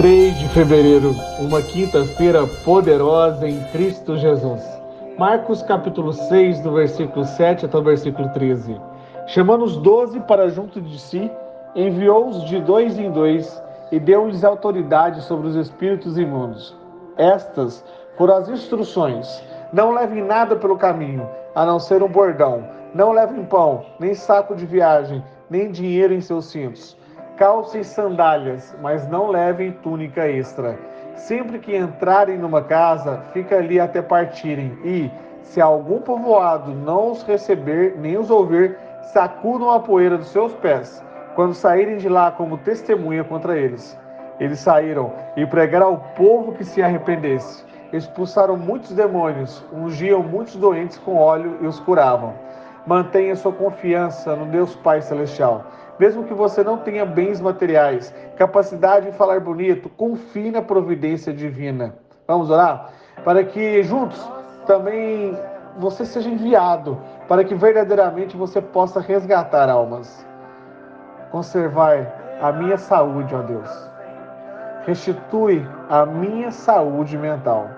[0.00, 4.62] 3 de fevereiro, uma quinta-feira poderosa em Cristo Jesus.
[5.18, 8.80] Marcos capítulo 6, do versículo 7 até o versículo 13.
[9.26, 11.30] Chamando os doze para junto de si,
[11.76, 13.62] enviou-os de dois em dois
[13.92, 16.74] e deu-lhes autoridade sobre os espíritos imundos.
[17.18, 17.84] Estas
[18.16, 22.66] foram as instruções: não levem nada pelo caminho, a não ser um bordão.
[22.94, 26.98] Não levem pão, nem saco de viagem, nem dinheiro em seus cintos
[27.40, 30.78] calcem sandálias, mas não levem túnica extra.
[31.14, 34.78] Sempre que entrarem numa casa, fica ali até partirem.
[34.84, 35.10] E,
[35.40, 41.02] se algum povoado não os receber nem os ouvir, sacudam a poeira dos seus pés,
[41.34, 43.98] quando saírem de lá como testemunha contra eles.
[44.38, 47.64] Eles saíram e pregaram ao povo que se arrependesse.
[47.90, 52.34] Expulsaram muitos demônios, ungiam muitos doentes com óleo e os curavam.
[52.86, 55.64] Mantenha sua confiança no Deus Pai Celestial
[56.00, 61.94] mesmo que você não tenha bens materiais, capacidade de falar bonito, confie na providência divina.
[62.26, 62.90] Vamos orar?
[63.22, 64.18] Para que juntos
[64.66, 65.38] também
[65.76, 66.98] você seja enviado,
[67.28, 70.26] para que verdadeiramente você possa resgatar almas.
[71.30, 73.90] Conservar a minha saúde, ó Deus.
[74.86, 77.68] Restitui a minha saúde mental.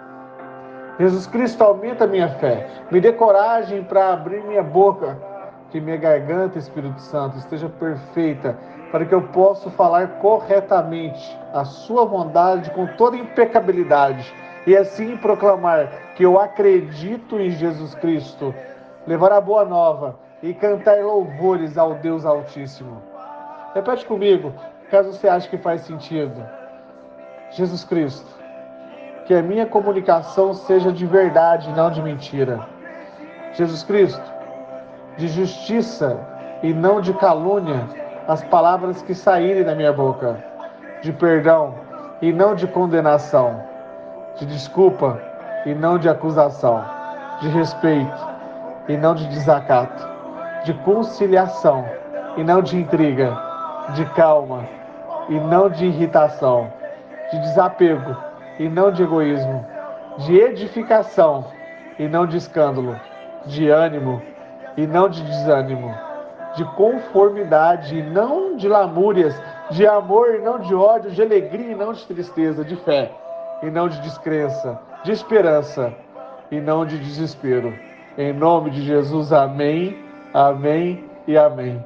[0.96, 2.68] Jesus Cristo, aumenta a minha fé.
[2.88, 5.18] Me dê coragem para abrir minha boca
[5.72, 8.56] que minha garganta, Espírito Santo, esteja perfeita,
[8.92, 14.30] para que eu possa falar corretamente a sua bondade com toda impecabilidade
[14.66, 18.54] e assim proclamar que eu acredito em Jesus Cristo,
[19.06, 23.02] levar a boa nova e cantar louvores ao Deus Altíssimo.
[23.74, 24.52] Repete comigo,
[24.90, 26.46] caso você ache que faz sentido.
[27.52, 28.28] Jesus Cristo,
[29.24, 32.60] que a minha comunicação seja de verdade, não de mentira.
[33.54, 34.41] Jesus Cristo,
[35.16, 36.18] de justiça
[36.62, 37.86] e não de calúnia
[38.28, 40.36] as palavras que saírem da minha boca,
[41.02, 41.74] de perdão
[42.20, 43.60] e não de condenação,
[44.36, 45.20] de desculpa
[45.66, 46.84] e não de acusação,
[47.40, 48.28] de respeito
[48.88, 50.08] e não de desacato,
[50.64, 51.84] de conciliação
[52.36, 53.36] e não de intriga,
[53.94, 54.66] de calma
[55.28, 56.72] e não de irritação,
[57.32, 58.16] de desapego
[58.58, 59.66] e não de egoísmo,
[60.18, 61.44] de edificação
[61.98, 62.98] e não de escândalo,
[63.46, 64.22] de ânimo
[64.76, 65.94] e não de desânimo,
[66.56, 69.34] de conformidade e não de lamúrias,
[69.70, 73.10] de amor e não de ódio, de alegria e não de tristeza, de fé
[73.62, 75.92] e não de descrença, de esperança
[76.50, 77.72] e não de desespero.
[78.18, 79.98] Em nome de Jesus, amém,
[80.34, 81.84] amém e amém.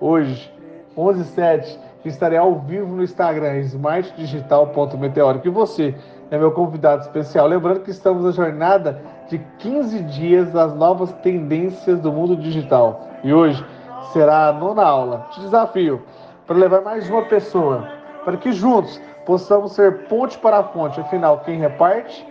[0.00, 0.52] Hoje,
[0.96, 5.46] 11h07, estarei ao vivo no Instagram, smartdigital.meteórico.
[5.46, 5.94] E você
[6.30, 7.46] é meu convidado especial.
[7.46, 13.08] Lembrando que estamos na jornada de 15 dias das novas tendências do mundo digital.
[13.22, 13.64] E hoje
[14.12, 15.26] será a nona aula.
[15.30, 16.02] Te desafio
[16.46, 17.86] para levar mais uma pessoa,
[18.24, 21.00] para que juntos possamos ser ponte para a ponte.
[21.00, 22.26] Afinal, quem reparte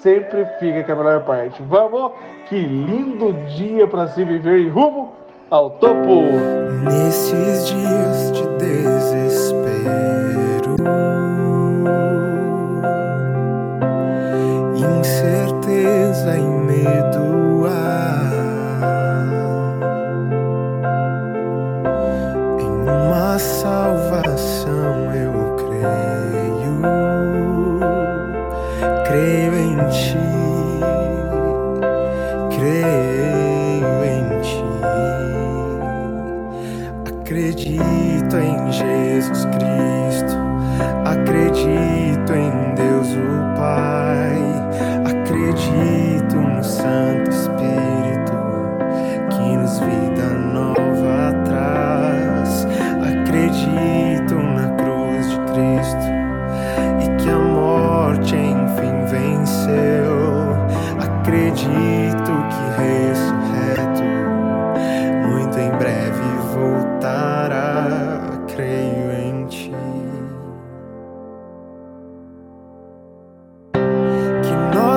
[0.00, 1.62] sempre fica com a melhor parte.
[1.62, 2.12] Vamos?
[2.48, 5.12] Que lindo dia para se viver e rumo
[5.50, 6.22] ao topo!
[6.84, 9.91] Nesses dias de desespero.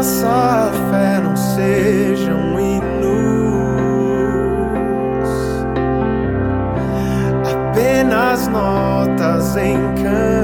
[0.06, 2.86] nossa fé não sejam hinos,
[7.52, 10.35] apenas notas em canto.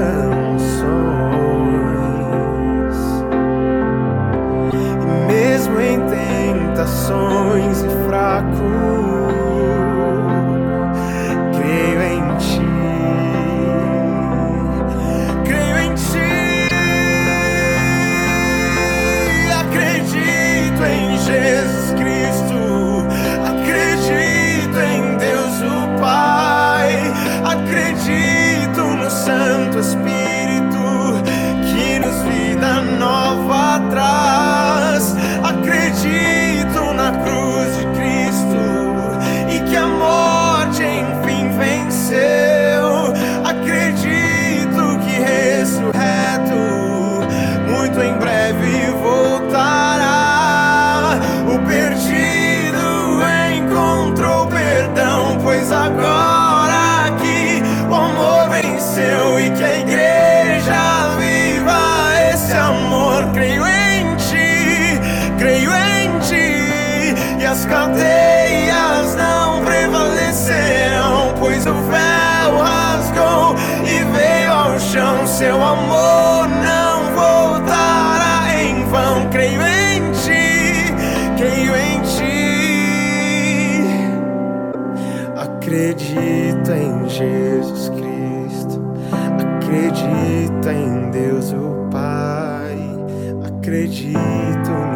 [67.52, 73.54] As cadeias não prevaleceram, pois o véu rasgou
[73.84, 75.26] e veio ao chão.
[75.26, 79.28] Seu amor não voltará em vão.
[79.28, 80.94] Creio em ti,
[81.36, 82.32] creio em ti.
[85.36, 88.82] Acredita em Jesus Cristo,
[89.38, 92.78] acredita em Deus o Pai,
[93.46, 94.91] acredito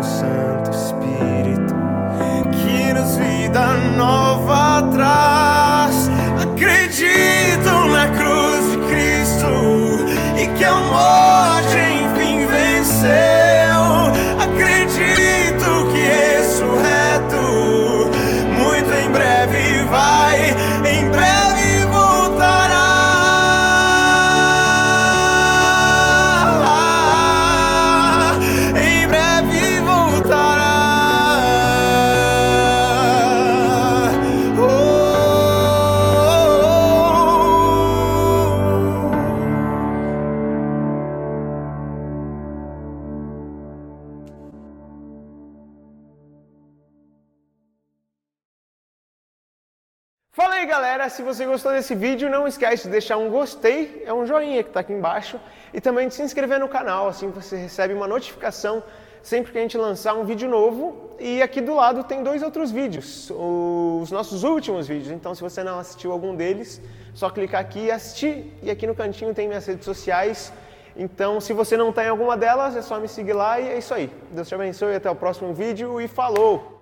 [50.37, 54.12] Fala aí galera, se você gostou desse vídeo, não esquece de deixar um gostei, é
[54.12, 55.41] um joinha que está aqui embaixo,
[55.73, 58.83] e também de se inscrever no canal, assim você recebe uma notificação
[59.23, 61.15] sempre que a gente lançar um vídeo novo.
[61.19, 65.65] E aqui do lado tem dois outros vídeos, os nossos últimos vídeos, então se você
[65.65, 66.83] não assistiu algum deles,
[67.15, 68.53] só clicar aqui e assistir.
[68.62, 70.53] E aqui no cantinho tem minhas redes sociais,
[70.94, 73.94] então se você não tem alguma delas, é só me seguir lá e é isso
[73.94, 74.12] aí.
[74.31, 76.75] Deus te abençoe, até o próximo vídeo e falou!